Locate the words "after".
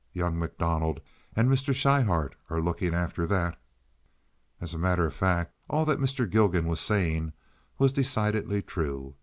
2.95-3.27